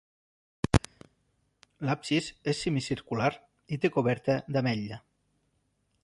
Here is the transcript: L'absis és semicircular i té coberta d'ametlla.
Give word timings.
L'absis 1.89 2.29
és 2.53 2.61
semicircular 2.67 3.29
i 3.77 3.79
té 3.83 3.91
coberta 3.99 4.39
d'ametlla. 4.55 4.99